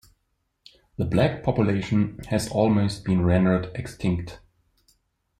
[0.97, 4.39] The black population has almost been rendered extinct.